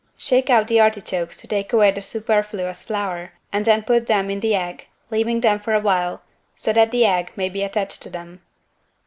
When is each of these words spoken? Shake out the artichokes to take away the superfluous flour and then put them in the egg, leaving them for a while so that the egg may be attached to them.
Shake 0.17 0.49
out 0.49 0.67
the 0.67 0.79
artichokes 0.79 1.37
to 1.37 1.47
take 1.47 1.71
away 1.73 1.91
the 1.91 2.01
superfluous 2.01 2.81
flour 2.83 3.33
and 3.53 3.63
then 3.65 3.83
put 3.83 4.07
them 4.07 4.31
in 4.31 4.39
the 4.39 4.55
egg, 4.55 4.87
leaving 5.11 5.41
them 5.41 5.59
for 5.59 5.75
a 5.75 5.79
while 5.79 6.23
so 6.55 6.73
that 6.73 6.89
the 6.89 7.05
egg 7.05 7.31
may 7.35 7.49
be 7.49 7.61
attached 7.61 8.01
to 8.01 8.09
them. 8.09 8.41